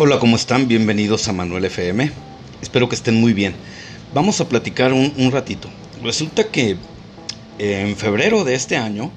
Hola, 0.00 0.20
¿cómo 0.20 0.36
están? 0.36 0.68
Bienvenidos 0.68 1.26
a 1.26 1.32
Manuel 1.32 1.64
FM. 1.64 2.12
Espero 2.62 2.88
que 2.88 2.94
estén 2.94 3.16
muy 3.16 3.32
bien. 3.32 3.56
Vamos 4.14 4.40
a 4.40 4.48
platicar 4.48 4.92
un, 4.92 5.32
ratito. 5.32 5.68
Resulta 6.04 6.44
que 6.44 6.76
eh, 7.58 7.80
en 7.80 7.96
febrero 7.96 8.44
de 8.44 8.54
este 8.54 8.76
año, 8.76 9.10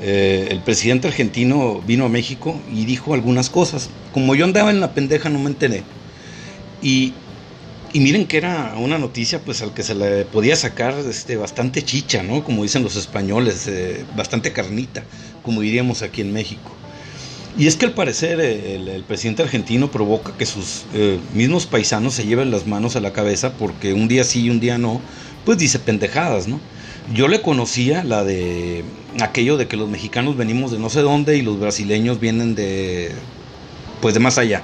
eh, 0.00 0.48
el 0.50 0.60
presidente 0.60 1.08
argentino 1.08 1.82
vino 1.86 2.06
a 2.06 2.08
México 2.08 2.58
y 2.72 2.86
dijo 2.86 3.12
algunas 3.12 3.50
cosas. 3.50 3.90
Como 4.14 4.34
yo 4.34 4.46
andaba 4.46 4.70
en 4.70 4.80
la 4.80 4.94
pendeja, 4.94 5.28
no 5.28 5.40
me 5.40 5.50
enteré. 5.50 5.82
Y, 6.80 7.12
miren 7.92 8.26
que 8.26 8.38
era 8.38 8.76
una 8.78 8.96
noticia 8.96 9.40
pues 9.40 9.60
al 9.60 9.74
que 9.74 9.82
se 9.82 9.94
le 9.94 10.24
podía 10.24 10.56
sacar 10.56 10.94
este, 10.94 11.36
bastante 11.36 11.82
chicha, 11.82 12.22
¿no? 12.22 12.44
Como 12.44 12.62
dicen 12.62 12.82
los 12.82 12.96
españoles, 12.96 13.66
eh, 13.68 14.06
bastante 14.16 14.54
carnita, 14.54 15.04
como 15.42 15.60
diríamos 15.60 16.00
aquí 16.00 16.22
en 16.22 16.32
México. 16.32 16.77
Y 17.58 17.66
es 17.66 17.76
que 17.76 17.86
al 17.86 17.92
parecer 17.92 18.40
el, 18.40 19.02
presidente 19.02 19.42
argentino 19.42 19.90
provoca 19.90 20.32
que 20.38 20.46
sus 20.46 20.84
eh, 20.94 21.18
mismos 21.34 21.66
paisanos 21.66 22.14
se 22.14 22.24
lleven 22.24 22.52
las 22.52 22.68
manos 22.68 22.94
a 22.94 23.00
la 23.00 23.12
cabeza 23.12 23.54
porque 23.54 23.92
un 23.92 24.06
día 24.06 24.22
sí 24.22 24.42
y 24.42 24.50
un 24.50 24.60
día 24.60 24.78
no, 24.78 25.00
pues 25.44 25.58
dice 25.58 25.80
pendejadas, 25.80 26.46
¿no? 26.46 26.60
Yo 27.12 27.26
le 27.26 27.42
conocía 27.42 28.04
la 28.04 28.22
de 28.22 28.84
aquello 29.20 29.56
de 29.56 29.66
que 29.66 29.76
los 29.76 29.88
mexicanos 29.88 30.36
venimos 30.36 30.70
de 30.70 30.78
no 30.78 30.88
sé 30.88 31.00
dónde 31.00 31.36
y 31.36 31.42
los 31.42 31.58
brasileños 31.58 32.20
vienen 32.20 32.54
de 32.54 33.10
pues 34.00 34.14
de 34.14 34.20
más 34.20 34.38
allá. 34.38 34.62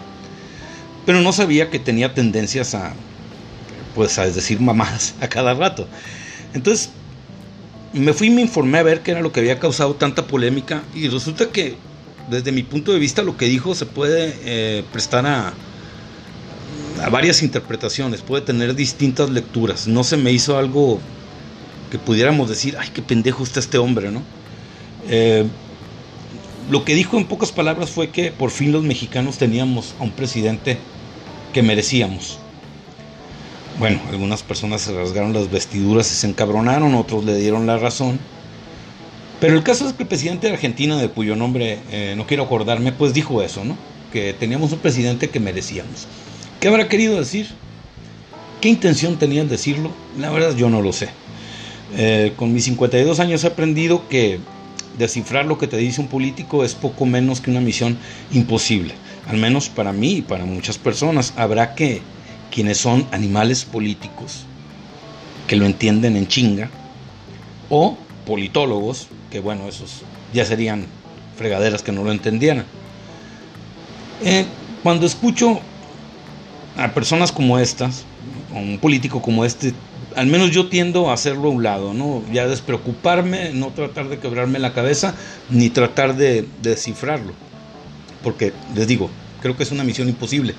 Pero 1.05 1.21
no 1.21 1.33
sabía 1.33 1.71
que 1.71 1.81
tenía 1.81 2.15
tendencias 2.15 2.77
a 2.77 2.95
pues 3.97 4.19
a 4.19 4.27
decir 4.27 4.61
mamás 4.61 5.17
a 5.21 5.29
cada 5.29 5.55
rato. 5.55 5.89
Entonces 6.53 6.91
me 7.93 8.13
fui 8.13 8.29
y 8.29 8.31
me 8.31 8.43
informé 8.43 8.79
a 8.79 8.85
ver 8.85 9.01
qué 9.01 9.11
era 9.11 9.21
lo 9.21 9.33
que 9.33 9.41
había 9.41 9.59
causado 9.59 9.95
tanta 9.95 10.29
polémica 10.29 10.85
y 10.95 11.09
resulta 11.09 11.51
que 11.51 11.77
desde 12.29 12.53
mi 12.53 12.63
punto 12.63 12.93
de 12.93 12.99
vista 12.99 13.23
lo 13.23 13.37
que 13.37 13.47
dijo 13.47 13.75
se 13.75 13.87
puede 13.87 14.35
eh, 14.45 14.85
prestar 14.93 15.27
a, 15.27 15.53
varias 17.11 17.43
interpretaciones, 17.43 18.23
puede 18.23 18.43
tener 18.43 18.75
distintas 18.75 19.29
lecturas. 19.31 19.87
No 19.87 20.05
se 20.05 20.17
me 20.17 20.33
hizo 20.33 20.57
algo 20.57 21.01
que 21.91 21.99
pudiéramos 21.99 22.49
decir, 22.49 22.77
ay, 22.79 22.89
qué 22.95 23.03
pendejo 23.03 23.43
está 23.43 23.61
este 23.61 23.79
hombre, 23.79 24.11
¿no? 24.11 24.23
Eh, 25.09 25.45
lo 26.71 26.85
que 26.85 26.95
dijo 26.95 27.19
en 27.19 27.27
pocas 27.27 27.53
palabras 27.53 27.91
fue 27.91 28.09
que 28.09 28.31
por 28.31 28.51
fin 28.51 28.73
los 28.73 28.85
mexicanos 28.85 29.37
teníamos 29.39 29.95
a 30.01 30.05
un 30.05 30.13
presidente 30.13 30.79
que 31.53 31.63
merecíamos. 31.63 32.39
Bueno, 33.79 34.01
algunas 34.09 34.43
personas 34.43 34.83
se 34.83 34.95
rasgaron 34.95 35.33
las 35.33 35.51
vestiduras 35.51 36.11
y 36.11 36.15
se 36.15 36.29
encabronaron, 36.29 36.95
otros 36.95 37.25
le 37.25 37.37
dieron 37.37 37.67
la 37.67 37.77
razón. 37.77 38.19
Pero 39.41 39.57
el 39.57 39.63
caso 39.63 39.87
es 39.87 39.93
que 39.93 40.05
el 40.05 40.09
presidente 40.09 40.47
de 40.47 40.55
Argentina, 40.55 40.97
de 40.97 41.09
cuyo 41.09 41.37
nombre 41.37 41.79
eh, 41.91 42.15
no 42.17 42.27
quiero 42.27 42.45
acordarme, 42.45 42.93
pues 42.93 43.13
dijo 43.13 43.43
eso, 43.43 43.65
¿no? 43.65 43.77
Que 44.13 44.33
teníamos 44.33 44.73
un 44.73 44.79
presidente 44.79 45.29
que 45.29 45.41
merecíamos. 45.41 46.07
¿Qué 46.61 46.69
habrá 46.69 46.89
querido 46.89 47.19
decir? 47.19 47.49
¿Qué 48.61 48.69
intención 48.69 49.19
tenía 49.19 49.43
en 49.43 49.49
decirlo? 49.49 49.91
La 50.19 50.31
verdad 50.31 50.57
yo 50.57 50.71
no 50.71 50.81
lo 50.81 50.93
sé. 50.93 51.09
Eh, 51.97 52.33
con 52.37 52.53
mis 52.53 52.65
52 52.65 53.21
años 53.21 53.45
he 53.45 53.49
aprendido 53.49 54.09
que 54.09 54.41
descifrar 54.99 55.47
lo 55.47 55.59
que 55.59 55.67
te 55.67 55.77
dice 55.77 56.01
un 56.01 56.09
político 56.09 56.65
es 56.65 56.75
poco 56.75 57.05
menos 57.05 57.41
que 57.41 57.51
una 57.51 57.61
misión 57.61 57.99
imposible. 58.33 58.95
Al 59.29 59.37
menos 59.37 59.69
para 59.69 59.93
mí 59.93 60.17
y 60.17 60.23
para 60.23 60.45
muchas 60.45 60.79
personas. 60.79 61.35
Habrá 61.37 61.75
que 61.75 62.01
quienes 62.51 62.79
son 62.79 63.07
animales 63.11 63.65
políticos, 63.65 64.45
que 65.49 65.57
lo 65.57 65.67
entienden 65.67 66.17
en 66.17 66.29
chinga, 66.29 66.71
o 67.69 67.97
politólogos, 68.27 69.09
que 69.35 69.41
bueno, 69.41 69.67
esos 69.67 70.03
ya 70.33 70.45
serían 70.45 70.87
fregaderas 71.37 71.83
que 71.83 71.91
no 71.91 72.05
lo 72.05 72.13
entendieran. 72.13 72.67
Eh, 74.23 74.47
cuando 74.85 75.07
escucho 75.07 75.59
a 76.77 76.95
personas 76.95 77.33
como 77.33 77.59
estas, 77.59 78.05
a 78.55 78.59
un 78.59 78.79
político 78.79 79.21
como 79.21 79.45
este, 79.45 79.75
al 80.15 80.29
menos 80.29 80.53
yo 80.53 80.69
tiendo 80.69 81.11
a 81.11 81.15
hacerlo 81.15 81.49
a 81.49 81.51
un 81.51 81.65
lado, 81.65 81.95
¿no? 81.95 82.23
Ya 82.33 82.47
despreocuparme, 82.47 83.51
no 83.53 83.71
tratar 83.71 84.09
de 84.09 84.21
quebrarme 84.21 84.61
la 84.61 84.73
cabeza, 84.73 85.17
ni 85.51 85.69
tratar 85.69 86.15
de, 86.15 86.47
descifrarlo. 86.63 87.33
Porque, 88.23 88.53
les 88.77 88.87
digo, 88.87 89.11
creo 89.43 89.57
que 89.57 89.65
es 89.65 89.73
una 89.73 89.83
misión 89.83 90.09
imposible. 90.09 90.55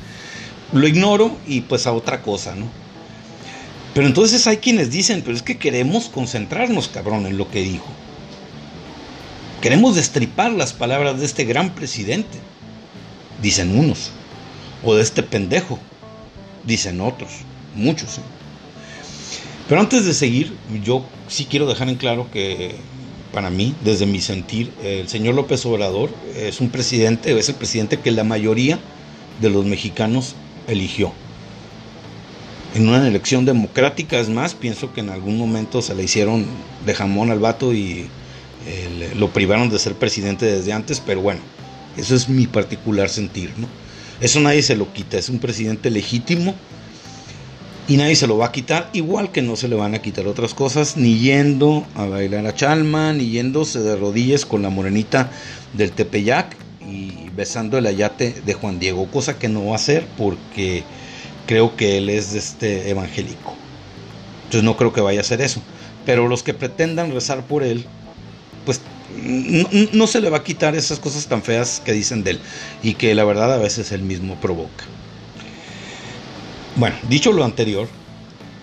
Lo 0.73 0.85
ignoro 0.85 1.37
y 1.47 1.61
pues 1.61 1.87
a 1.87 1.93
otra 1.93 2.21
cosa, 2.21 2.55
¿no? 2.55 2.65
Pero 3.93 4.05
entonces 4.05 4.45
hay 4.47 4.57
quienes 4.57 4.91
dicen, 4.91 5.21
pero 5.21 5.37
es 5.37 5.43
que 5.43 5.57
queremos 5.57 6.09
concentrarnos, 6.09 6.89
cabrón, 6.89 7.25
en 7.25 7.37
lo 7.37 7.49
que 7.49 7.61
dijo. 7.61 7.87
Queremos 9.65 9.95
destripar 9.95 10.51
las 10.51 10.73
palabras 10.73 11.19
de 11.19 11.25
este 11.25 11.43
gran 11.43 11.73
presidente, 11.73 12.37
dicen 13.41 13.75
unos, 13.75 14.11
o 14.83 14.93
de 14.93 15.01
este 15.01 15.23
pendejo, 15.23 15.79
dicen 16.67 17.01
otros, 17.01 17.31
muchos. 17.73 18.19
¿eh? 18.19 18.21
Pero 19.67 19.81
antes 19.81 20.05
de 20.05 20.13
seguir, 20.13 20.53
yo 20.83 21.03
sí 21.27 21.47
quiero 21.49 21.65
dejar 21.65 21.89
en 21.89 21.95
claro 21.95 22.29
que 22.31 22.75
para 23.33 23.49
mí, 23.49 23.73
desde 23.83 24.05
mi 24.05 24.21
sentir, 24.21 24.71
el 24.83 25.07
señor 25.07 25.33
López 25.33 25.65
Obrador 25.65 26.11
es 26.35 26.61
un 26.61 26.69
presidente, 26.69 27.35
es 27.35 27.49
el 27.49 27.55
presidente 27.55 27.99
que 27.99 28.11
la 28.11 28.23
mayoría 28.23 28.77
de 29.41 29.49
los 29.49 29.65
mexicanos 29.65 30.35
eligió 30.67 31.11
en 32.75 32.87
una 32.87 33.07
elección 33.07 33.45
democrática. 33.45 34.19
Es 34.19 34.29
más, 34.29 34.53
pienso 34.53 34.93
que 34.93 34.99
en 34.99 35.09
algún 35.09 35.39
momento 35.39 35.81
se 35.81 35.95
le 35.95 36.03
hicieron 36.03 36.45
de 36.85 36.93
jamón 36.93 37.31
al 37.31 37.39
vato 37.39 37.73
y 37.73 38.07
lo 39.15 39.29
privaron 39.31 39.69
de 39.69 39.79
ser 39.79 39.93
presidente 39.93 40.45
desde 40.45 40.73
antes, 40.73 40.99
pero 40.99 41.21
bueno, 41.21 41.41
eso 41.97 42.15
es 42.15 42.29
mi 42.29 42.47
particular 42.47 43.09
sentir, 43.09 43.51
¿no? 43.57 43.67
Eso 44.21 44.39
nadie 44.39 44.63
se 44.63 44.75
lo 44.75 44.91
quita, 44.93 45.17
es 45.17 45.29
un 45.29 45.39
presidente 45.39 45.89
legítimo 45.89 46.55
y 47.87 47.97
nadie 47.97 48.15
se 48.15 48.27
lo 48.27 48.37
va 48.37 48.47
a 48.47 48.51
quitar, 48.51 48.89
igual 48.93 49.31
que 49.31 49.41
no 49.41 49.55
se 49.55 49.67
le 49.67 49.75
van 49.75 49.93
a 49.93 50.01
quitar 50.01 50.27
otras 50.27 50.53
cosas, 50.53 50.97
ni 50.97 51.19
yendo 51.19 51.85
a 51.95 52.05
bailar 52.05 52.47
a 52.47 52.55
Chalma, 52.55 53.13
ni 53.13 53.29
yéndose 53.29 53.79
de 53.79 53.95
rodillas 53.95 54.45
con 54.45 54.61
la 54.61 54.69
morenita 54.69 55.29
del 55.73 55.91
Tepeyac 55.91 56.55
y 56.89 57.29
besando 57.35 57.77
el 57.77 57.85
ayate 57.85 58.41
de 58.45 58.53
Juan 58.53 58.79
Diego, 58.79 59.05
cosa 59.11 59.37
que 59.37 59.49
no 59.49 59.65
va 59.65 59.73
a 59.73 59.75
hacer 59.75 60.07
porque 60.17 60.83
creo 61.45 61.75
que 61.75 61.97
él 61.97 62.09
es 62.09 62.33
este 62.33 62.89
evangélico. 62.89 63.55
Entonces 64.45 64.63
no 64.63 64.77
creo 64.77 64.93
que 64.93 65.01
vaya 65.01 65.19
a 65.19 65.21
hacer 65.21 65.41
eso. 65.41 65.61
Pero 66.05 66.27
los 66.27 66.43
que 66.43 66.53
pretendan 66.53 67.11
rezar 67.11 67.45
por 67.45 67.63
él, 67.63 67.85
pues 68.65 68.81
no, 69.93 70.07
se 70.07 70.19
le 70.19 70.29
va 70.29 70.37
a 70.37 70.43
quitar 70.43 70.75
esas 70.75 70.99
cosas 70.99 71.27
tan 71.27 71.41
feas 71.41 71.81
que 71.83 71.93
dicen 71.93 72.23
de 72.23 72.31
él 72.31 72.39
y 72.83 72.95
que 72.95 73.15
la 73.15 73.23
verdad 73.23 73.53
a 73.53 73.57
veces 73.57 73.91
él 73.91 74.01
mismo 74.01 74.35
provoca. 74.35 74.83
Bueno, 76.75 76.95
dicho 77.07 77.31
lo 77.31 77.45
anterior, 77.45 77.87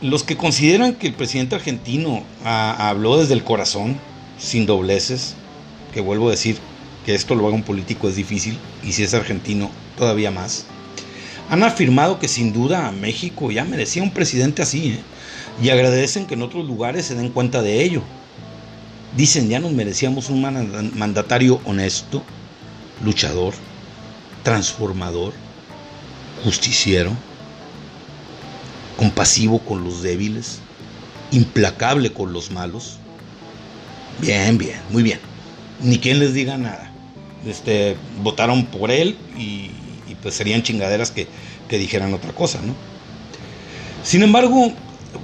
los 0.02 0.22
que 0.24 0.36
consideran 0.36 0.94
que 0.94 1.06
el 1.06 1.14
presidente 1.14 1.54
argentino 1.54 2.24
habló 2.44 3.18
desde 3.18 3.34
el 3.34 3.44
corazón, 3.44 3.96
sin 4.38 4.66
dobleces, 4.66 5.34
que 5.94 6.00
vuelvo 6.00 6.28
a 6.28 6.32
decir 6.32 6.58
que 7.06 7.14
esto 7.14 7.34
lo 7.34 7.46
haga 7.46 7.56
un 7.56 7.62
político 7.62 8.08
es 8.08 8.16
difícil, 8.16 8.58
y 8.82 8.92
si 8.92 9.04
es 9.04 9.14
argentino, 9.14 9.70
todavía 9.96 10.30
más, 10.30 10.66
han 11.48 11.62
afirmado 11.62 12.18
que 12.18 12.28
sin 12.28 12.52
duda 12.52 12.90
México 12.92 13.50
ya 13.50 13.64
merecía 13.64 14.02
un 14.02 14.12
presidente 14.12 14.62
así, 14.62 14.88
¿eh? 14.88 15.00
y 15.62 15.70
agradecen 15.70 16.26
que 16.26 16.34
en 16.34 16.42
otros 16.42 16.66
lugares 16.66 17.06
se 17.06 17.14
den 17.14 17.30
cuenta 17.30 17.62
de 17.62 17.82
ello. 17.82 18.02
Dicen, 19.16 19.48
ya 19.48 19.60
nos 19.60 19.72
merecíamos 19.72 20.30
un 20.30 20.40
mandatario 20.94 21.60
honesto, 21.64 22.22
luchador, 23.04 23.54
transformador, 24.42 25.34
justiciero, 26.44 27.12
compasivo 28.96 29.58
con 29.58 29.84
los 29.84 30.02
débiles, 30.02 30.60
implacable 31.30 32.12
con 32.12 32.32
los 32.32 32.50
malos. 32.50 32.98
Bien, 34.20 34.56
bien, 34.56 34.80
muy 34.90 35.02
bien. 35.02 35.20
Ni 35.82 35.98
quien 35.98 36.18
les 36.18 36.32
diga 36.32 36.56
nada. 36.56 36.90
Este, 37.46 37.96
votaron 38.22 38.66
por 38.66 38.90
él 38.90 39.16
y 39.36 39.70
pues 40.22 40.34
serían 40.34 40.62
chingaderas 40.62 41.10
que, 41.10 41.26
dijeran 41.68 42.12
otra 42.12 42.32
cosa, 42.32 42.60
¿no? 42.60 42.74
Sin 44.04 44.22
embargo, 44.22 44.74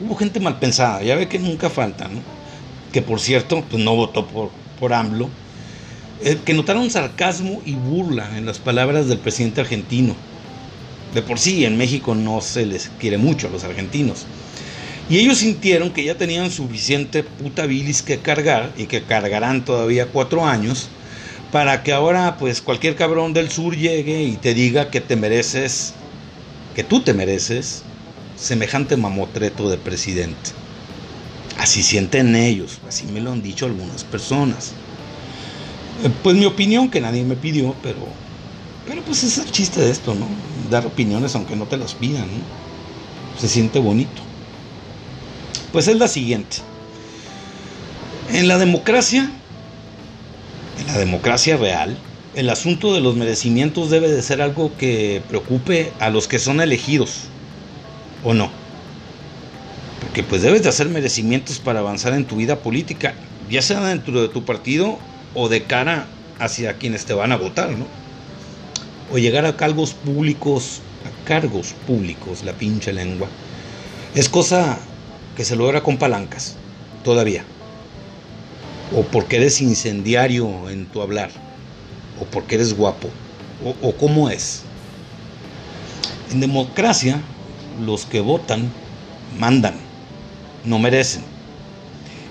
hubo 0.01 0.17
gente 0.17 0.41
mal 0.41 0.59
pensada, 0.59 1.03
ya 1.03 1.15
ve 1.15 1.29
que 1.29 1.39
nunca 1.39 1.69
falta, 1.69 2.09
¿no? 2.09 2.23
Que 2.93 3.03
por 3.03 3.21
cierto, 3.21 3.65
pues 3.69 3.83
no 3.83 3.95
votó 3.95 4.27
por, 4.27 4.51
por 4.79 4.93
AMLO, 4.93 5.29
eh, 6.23 6.39
que 6.45 6.55
notaron 6.55 6.91
sarcasmo 6.91 7.63
y 7.65 7.75
burla 7.75 8.37
en 8.37 8.47
las 8.47 8.59
palabras 8.59 9.09
del 9.09 9.19
presidente 9.19 9.61
argentino. 9.61 10.17
De 11.15 11.23
por 11.23 11.39
sí, 11.39 11.65
en 11.65 11.79
México 11.79 12.15
no 12.15 12.41
se 12.41 12.67
les 12.67 12.91
quiere 12.99 13.19
mucho 13.19 13.47
a 13.47 13.51
los 13.51 13.65
argentinos. 13.65 14.27
Y 15.09 15.19
ellos 15.19 15.39
sintieron 15.39 15.91
que 15.91 16.05
ya 16.05 16.17
tenían 16.17 16.51
suficiente 16.51 17.23
puta 17.23 17.65
bilis 17.67 18.03
que 18.03 18.19
cargar 18.19 18.73
y 18.77 18.87
que 18.87 19.03
cargarán 19.03 19.65
todavía 19.65 20.07
cuatro 20.07 20.45
años 20.45 20.89
para 21.51 21.83
que 21.83 21.93
ahora 21.93 22.37
pues 22.37 22.61
cualquier 22.61 22.95
cabrón 22.95 23.33
del 23.33 23.51
sur 23.51 23.75
llegue 23.75 24.23
y 24.25 24.37
te 24.37 24.53
diga 24.53 24.91
que 24.91 25.01
te 25.01 25.17
mereces, 25.17 25.95
que 26.75 26.85
tú 26.85 27.01
te 27.01 27.15
mereces 27.15 27.85
semejante 28.37 28.97
mamotreto 28.97 29.71
de 29.71 29.79
presidente. 29.79 30.51
Así 31.59 31.83
sienten 31.83 32.37
ellos, 32.37 32.81
así 32.89 33.07
me 33.09 33.21
lo 33.21 33.33
han 33.33 33.43
dicho 33.43 33.67
algunas 33.67 34.05
personas. 34.05 34.81
Eh, 35.99 36.11
pues 36.23 36.37
mi 36.37 36.47
opinión, 36.47 36.91
que 36.91 37.01
nadie 37.01 37.25
me 37.25 37.37
pidió, 37.37 37.81
pero 37.83 38.19
Pero 38.87 39.05
pues 39.05 39.23
es 39.25 39.39
el 39.39 39.51
chiste 39.53 39.81
de 39.83 39.91
esto, 39.91 40.15
¿no? 40.15 40.43
Dar 40.71 40.87
opiniones 40.87 41.35
aunque 41.37 41.57
no 41.57 41.69
te 41.69 41.79
las 41.79 41.95
pidan, 41.95 42.39
¿no? 42.39 42.51
Se 43.35 43.49
siente 43.49 43.81
bonito. 43.81 44.23
Pues 45.73 45.89
es 45.89 45.97
la 45.99 46.09
siguiente. 46.09 46.59
En 48.29 48.49
la 48.49 48.59
democracia, 48.59 49.31
en 50.77 50.87
la 50.87 50.99
democracia 50.99 51.57
real, 51.57 52.05
el 52.35 52.51
asunto 52.51 52.95
de 52.95 53.01
los 53.01 53.17
merecimientos 53.17 53.91
debe 53.91 54.11
de 54.11 54.23
ser 54.23 54.43
algo 54.43 54.77
que 54.77 55.25
preocupe 55.29 55.97
a 55.99 56.11
los 56.11 56.29
que 56.29 56.39
son 56.39 56.61
elegidos, 56.61 57.33
¿o 58.23 58.35
no? 58.35 58.68
Porque 60.09 60.23
pues 60.23 60.41
debes 60.41 60.63
de 60.63 60.71
hacer 60.71 60.89
merecimientos 60.89 61.59
para 61.59 61.81
avanzar 61.81 62.15
en 62.15 62.25
tu 62.25 62.37
vida 62.37 62.61
política, 62.61 63.15
ya 63.51 63.61
sea 63.61 63.85
dentro 63.85 64.23
de 64.23 64.29
tu 64.29 64.43
partido 64.43 64.99
o 65.35 65.51
de 65.51 65.65
cara 65.65 66.07
hacia 66.39 66.79
quienes 66.79 67.05
te 67.05 67.13
van 67.13 67.31
a 67.31 67.37
votar, 67.37 67.71
¿no? 67.73 67.87
O 69.13 69.19
llegar 69.19 69.45
a 69.45 69.59
cargos 69.59 69.93
públicos, 69.93 70.81
a 71.05 71.29
cargos 71.29 71.75
públicos, 71.87 72.43
la 72.43 72.55
pinche 72.55 72.91
lengua. 72.95 73.29
Es 74.15 74.31
cosa 74.31 74.79
que 75.37 75.45
se 75.45 75.57
logra 75.57 75.83
con 75.83 75.99
palancas, 75.99 76.57
todavía. 77.05 77.45
O 78.97 79.03
porque 79.03 79.37
eres 79.37 79.61
incendiario 79.61 80.71
en 80.71 80.87
tu 80.87 81.03
hablar, 81.03 81.31
o 82.19 82.25
porque 82.25 82.55
eres 82.55 82.73
guapo, 82.75 83.11
o, 83.63 83.87
o 83.87 83.93
cómo 83.93 84.31
es. 84.31 84.63
En 86.33 86.41
democracia, 86.41 87.21
los 87.85 88.07
que 88.07 88.21
votan 88.21 88.71
mandan, 89.39 89.88
no 90.65 90.79
merecen. 90.79 91.23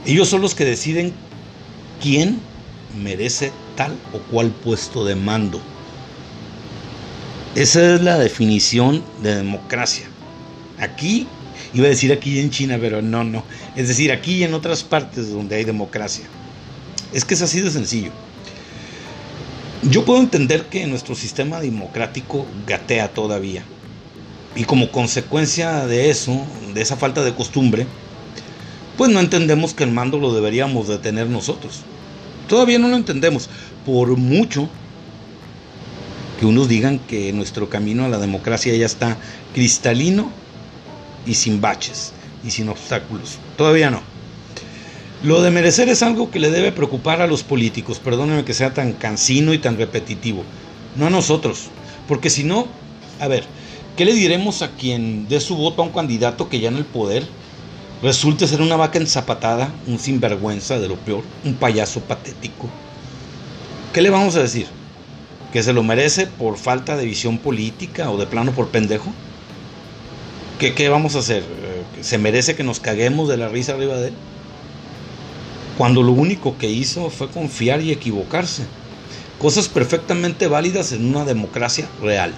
Ellos 0.05 0.29
son 0.29 0.41
los 0.41 0.55
que 0.55 0.65
deciden 0.65 1.13
quién 2.01 2.39
merece 3.01 3.51
tal 3.75 3.95
o 4.13 4.19
cual 4.31 4.51
puesto 4.51 5.05
de 5.05 5.15
mando. 5.15 5.61
Esa 7.55 7.95
es 7.95 8.01
la 8.01 8.17
definición 8.17 9.03
de 9.21 9.35
democracia. 9.35 10.07
Aquí, 10.79 11.27
iba 11.73 11.87
a 11.87 11.89
decir 11.89 12.11
aquí 12.11 12.39
en 12.39 12.51
China, 12.51 12.77
pero 12.79 13.01
no, 13.01 13.23
no. 13.23 13.43
Es 13.75 13.87
decir, 13.87 14.11
aquí 14.11 14.35
y 14.35 14.43
en 14.43 14.53
otras 14.53 14.83
partes 14.83 15.31
donde 15.31 15.55
hay 15.55 15.63
democracia. 15.63 16.25
Es 17.13 17.25
que 17.25 17.33
es 17.33 17.41
así 17.41 17.61
de 17.61 17.71
sencillo. 17.71 18.11
Yo 19.83 20.05
puedo 20.05 20.19
entender 20.19 20.65
que 20.65 20.85
nuestro 20.87 21.15
sistema 21.15 21.59
democrático 21.59 22.45
gatea 22.65 23.09
todavía. 23.09 23.63
Y 24.55 24.63
como 24.63 24.91
consecuencia 24.91 25.85
de 25.85 26.09
eso, 26.09 26.45
de 26.73 26.81
esa 26.81 26.95
falta 26.95 27.23
de 27.23 27.33
costumbre, 27.33 27.85
pues 28.97 29.11
no 29.11 29.19
entendemos 29.19 29.73
que 29.73 29.83
el 29.83 29.91
mando 29.91 30.17
lo 30.17 30.33
deberíamos 30.33 30.87
de 30.87 30.97
tener 30.97 31.27
nosotros. 31.27 31.81
Todavía 32.49 32.79
no 32.79 32.87
lo 32.87 32.95
entendemos, 32.95 33.49
por 33.85 34.17
mucho 34.17 34.69
que 36.39 36.45
unos 36.45 36.67
digan 36.67 36.99
que 36.99 37.31
nuestro 37.33 37.69
camino 37.69 38.05
a 38.05 38.09
la 38.09 38.17
democracia 38.17 38.75
ya 38.75 38.85
está 38.85 39.17
cristalino 39.53 40.31
y 41.25 41.35
sin 41.35 41.61
baches 41.61 42.13
y 42.43 42.51
sin 42.51 42.69
obstáculos. 42.69 43.37
Todavía 43.55 43.89
no. 43.91 44.01
Lo 45.23 45.41
de 45.41 45.51
merecer 45.51 45.89
es 45.89 46.03
algo 46.03 46.29
que 46.29 46.39
le 46.39 46.51
debe 46.51 46.71
preocupar 46.71 47.21
a 47.21 47.27
los 47.27 47.43
políticos, 47.43 47.99
perdónenme 47.99 48.45
que 48.45 48.53
sea 48.53 48.73
tan 48.73 48.93
cansino 48.93 49.53
y 49.53 49.57
tan 49.57 49.77
repetitivo, 49.77 50.43
no 50.95 51.07
a 51.07 51.09
nosotros, 51.09 51.69
porque 52.07 52.29
si 52.29 52.43
no, 52.43 52.67
a 53.19 53.27
ver, 53.27 53.43
¿qué 53.95 54.05
le 54.05 54.13
diremos 54.13 54.61
a 54.61 54.69
quien 54.69 55.27
dé 55.27 55.39
su 55.39 55.55
voto 55.55 55.81
a 55.81 55.85
un 55.85 55.91
candidato 55.91 56.49
que 56.49 56.59
ya 56.59 56.69
en 56.69 56.77
el 56.77 56.85
poder 56.85 57.25
resulte 58.01 58.47
ser 58.47 58.61
una 58.61 58.75
vaca 58.75 58.99
enzapatada, 58.99 59.73
un 59.87 59.99
sinvergüenza 59.99 60.79
de 60.79 60.87
lo 60.87 60.95
peor, 60.95 61.23
un 61.43 61.55
payaso 61.55 62.01
patético. 62.01 62.67
¿Qué 63.93 64.01
le 64.01 64.09
vamos 64.09 64.35
a 64.35 64.41
decir? 64.41 64.67
¿Que 65.51 65.63
se 65.63 65.73
lo 65.73 65.81
merece 65.83 66.27
por 66.27 66.57
falta 66.57 66.95
de 66.95 67.05
visión 67.05 67.37
política 67.37 68.11
o 68.11 68.17
de 68.17 68.27
plano 68.27 68.51
por 68.51 68.67
pendejo? 68.67 69.11
¿Qué, 70.59 70.73
qué 70.73 70.89
vamos 70.89 71.15
a 71.15 71.19
hacer? 71.19 71.43
¿Se 72.01 72.17
merece 72.17 72.55
que 72.55 72.63
nos 72.63 72.79
caguemos 72.79 73.27
de 73.29 73.37
la 73.37 73.47
risa 73.47 73.73
arriba 73.73 73.95
de 73.95 74.09
él? 74.09 74.13
Cuando 75.77 76.03
lo 76.03 76.11
único 76.11 76.57
que 76.57 76.69
hizo 76.69 77.09
fue 77.09 77.29
confiar 77.29 77.81
y 77.81 77.91
equivocarse. 77.91 78.63
Cosas 79.39 79.67
perfectamente 79.67 80.47
válidas 80.47 80.91
en 80.91 81.05
una 81.05 81.23
democracia 81.23 81.87
real. 82.01 82.33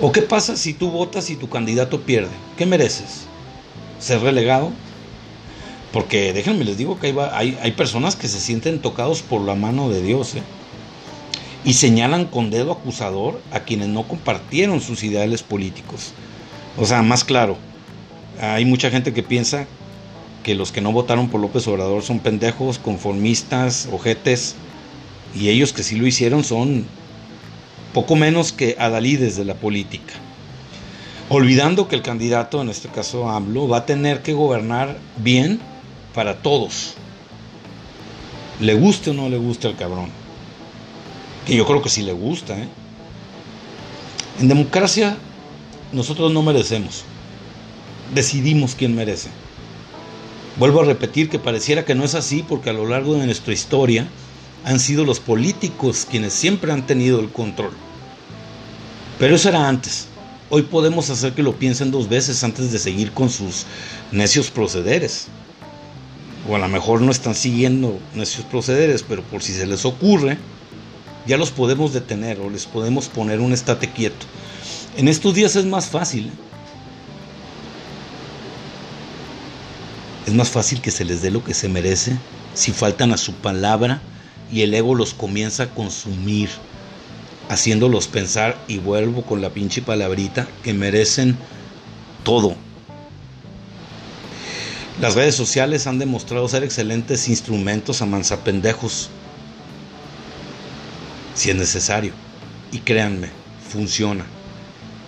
¿O 0.00 0.12
qué 0.12 0.22
pasa 0.22 0.56
si 0.56 0.74
tú 0.74 0.90
votas 0.90 1.30
y 1.30 1.36
tu 1.36 1.48
candidato 1.48 2.00
pierde? 2.00 2.30
¿Qué 2.56 2.66
mereces? 2.66 3.26
Ser 4.02 4.20
relegado. 4.20 4.70
Porque 5.92 6.32
déjenme 6.32 6.64
les 6.64 6.78
digo 6.78 6.98
que 6.98 7.14
hay, 7.32 7.58
hay, 7.60 7.72
personas 7.72 8.16
que 8.16 8.26
se 8.26 8.40
sienten 8.40 8.78
tocados 8.78 9.20
por 9.20 9.42
la 9.42 9.54
mano 9.54 9.90
de 9.90 10.02
Dios 10.02 10.34
¿eh? 10.34 10.42
y 11.66 11.74
señalan 11.74 12.24
con 12.24 12.50
dedo 12.50 12.72
acusador 12.72 13.42
a 13.52 13.60
quienes 13.60 13.88
no 13.88 14.08
compartieron 14.08 14.80
sus 14.80 15.04
ideales 15.04 15.42
políticos. 15.42 16.12
O 16.78 16.86
sea, 16.86 17.02
más 17.02 17.24
claro, 17.24 17.58
hay 18.40 18.64
mucha 18.64 18.90
gente 18.90 19.12
que 19.12 19.22
piensa 19.22 19.66
que 20.42 20.54
los 20.54 20.72
que 20.72 20.80
no 20.80 20.92
votaron 20.92 21.28
por 21.28 21.42
López 21.42 21.68
Obrador 21.68 22.02
son 22.02 22.20
pendejos, 22.20 22.78
conformistas, 22.78 23.86
ojetes, 23.92 24.54
y 25.34 25.50
ellos 25.50 25.74
que 25.74 25.82
sí 25.82 25.96
lo 25.96 26.06
hicieron 26.06 26.42
son 26.42 26.86
poco 27.92 28.16
menos 28.16 28.52
que 28.52 28.76
adalides 28.78 29.36
de 29.36 29.44
la 29.44 29.54
política 29.54 30.14
olvidando 31.34 31.88
que 31.88 31.96
el 31.96 32.02
candidato, 32.02 32.60
en 32.60 32.68
este 32.68 32.88
caso 32.88 33.28
AMLO, 33.30 33.66
va 33.66 33.78
a 33.78 33.86
tener 33.86 34.22
que 34.22 34.34
gobernar 34.34 34.98
bien 35.16 35.60
para 36.14 36.42
todos. 36.42 36.94
Le 38.60 38.74
guste 38.74 39.10
o 39.10 39.14
no 39.14 39.30
le 39.30 39.38
guste 39.38 39.66
al 39.66 39.76
cabrón. 39.76 40.10
Que 41.46 41.56
yo 41.56 41.66
creo 41.66 41.80
que 41.80 41.88
sí 41.88 42.02
le 42.02 42.12
gusta. 42.12 42.58
¿eh? 42.58 42.68
En 44.40 44.48
democracia 44.48 45.16
nosotros 45.90 46.30
no 46.32 46.42
merecemos. 46.42 47.04
Decidimos 48.14 48.74
quién 48.74 48.94
merece. 48.94 49.30
Vuelvo 50.58 50.82
a 50.82 50.84
repetir 50.84 51.30
que 51.30 51.38
pareciera 51.38 51.86
que 51.86 51.94
no 51.94 52.04
es 52.04 52.14
así 52.14 52.44
porque 52.46 52.68
a 52.68 52.74
lo 52.74 52.86
largo 52.86 53.14
de 53.14 53.24
nuestra 53.24 53.54
historia 53.54 54.06
han 54.66 54.78
sido 54.78 55.06
los 55.06 55.18
políticos 55.18 56.06
quienes 56.08 56.34
siempre 56.34 56.72
han 56.72 56.86
tenido 56.86 57.20
el 57.20 57.30
control. 57.30 57.72
Pero 59.18 59.34
eso 59.34 59.48
era 59.48 59.66
antes. 59.66 60.11
Hoy 60.54 60.60
podemos 60.60 61.08
hacer 61.08 61.32
que 61.32 61.42
lo 61.42 61.58
piensen 61.58 61.90
dos 61.90 62.10
veces 62.10 62.44
antes 62.44 62.72
de 62.72 62.78
seguir 62.78 63.12
con 63.12 63.30
sus 63.30 63.64
necios 64.10 64.50
procederes. 64.50 65.28
O 66.46 66.54
a 66.54 66.58
lo 66.58 66.68
mejor 66.68 67.00
no 67.00 67.10
están 67.10 67.34
siguiendo 67.34 67.98
necios 68.14 68.44
procederes, 68.44 69.02
pero 69.02 69.22
por 69.22 69.42
si 69.42 69.54
se 69.54 69.66
les 69.66 69.86
ocurre, 69.86 70.36
ya 71.26 71.38
los 71.38 71.50
podemos 71.50 71.94
detener 71.94 72.38
o 72.38 72.50
les 72.50 72.66
podemos 72.66 73.08
poner 73.08 73.40
un 73.40 73.54
estate 73.54 73.90
quieto. 73.92 74.26
En 74.98 75.08
estos 75.08 75.32
días 75.32 75.56
es 75.56 75.64
más 75.64 75.86
fácil. 75.86 76.26
¿eh? 76.26 76.32
Es 80.26 80.34
más 80.34 80.50
fácil 80.50 80.82
que 80.82 80.90
se 80.90 81.06
les 81.06 81.22
dé 81.22 81.30
lo 81.30 81.42
que 81.42 81.54
se 81.54 81.70
merece 81.70 82.18
si 82.52 82.72
faltan 82.72 83.12
a 83.12 83.16
su 83.16 83.32
palabra 83.32 84.02
y 84.52 84.60
el 84.60 84.74
ego 84.74 84.94
los 84.94 85.14
comienza 85.14 85.62
a 85.62 85.70
consumir 85.70 86.50
haciéndolos 87.52 88.08
pensar, 88.08 88.56
y 88.66 88.78
vuelvo 88.78 89.22
con 89.22 89.42
la 89.42 89.50
pinche 89.50 89.82
palabrita, 89.82 90.48
que 90.62 90.72
merecen 90.72 91.36
todo. 92.24 92.56
Las 95.02 95.14
redes 95.14 95.34
sociales 95.34 95.86
han 95.86 95.98
demostrado 95.98 96.48
ser 96.48 96.64
excelentes 96.64 97.28
instrumentos 97.28 98.00
a 98.00 98.06
manzapendejos, 98.06 99.10
si 101.34 101.50
es 101.50 101.56
necesario. 101.56 102.12
Y 102.72 102.78
créanme, 102.78 103.28
funciona. 103.68 104.24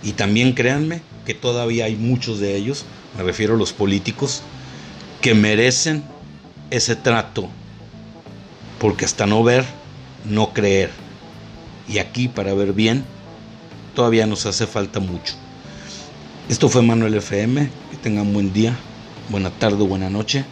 Y 0.03 0.11
también 0.11 0.53
créanme 0.53 1.01
que 1.25 1.33
todavía 1.33 1.85
hay 1.85 1.95
muchos 1.95 2.39
de 2.39 2.55
ellos, 2.55 2.85
me 3.17 3.23
refiero 3.23 3.55
a 3.55 3.57
los 3.57 3.73
políticos, 3.73 4.43
que 5.19 5.33
merecen 5.33 6.03
ese 6.69 6.95
trato. 6.95 7.49
Porque 8.79 9.05
hasta 9.05 9.25
no 9.25 9.43
ver, 9.43 9.65
no 10.25 10.53
creer 10.53 11.04
y 11.87 11.99
aquí 11.99 12.27
para 12.27 12.53
ver 12.53 12.73
bien 12.73 13.03
todavía 13.95 14.27
nos 14.27 14.45
hace 14.45 14.67
falta 14.67 14.99
mucho. 14.99 15.33
Esto 16.49 16.69
fue 16.69 16.81
Manuel 16.81 17.15
FM, 17.15 17.69
que 17.89 17.97
tengan 17.97 18.31
buen 18.33 18.53
día, 18.53 18.77
buena 19.29 19.49
tarde, 19.49 19.83
buena 19.83 20.09
noche, 20.09 20.45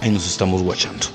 ahí 0.00 0.10
nos 0.10 0.26
estamos 0.26 0.62
guachando. 0.62 1.11